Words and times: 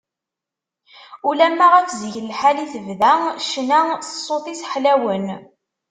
Ulamma 1.29 1.67
ɣef 1.73 1.87
zik 1.99 2.15
n 2.19 2.25
lḥal 2.31 2.57
i 2.63 2.65
tebda 2.73 3.13
ccna 3.45 3.81
s 4.01 4.07
ṣṣut-is 4.17 4.61
ḥlawen. 4.71 5.27